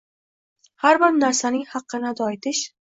har 0.87 1.01
bir 1.05 1.15
narsaning 1.21 1.71
haqqini 1.77 2.13
ado 2.17 2.35
etish 2.39 2.69